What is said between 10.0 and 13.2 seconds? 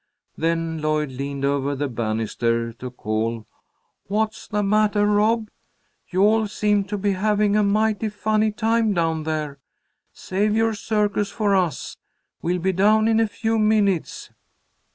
Save your circus for us. We'll be down in